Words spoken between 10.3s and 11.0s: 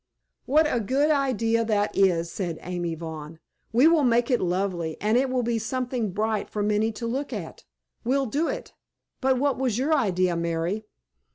Mary?"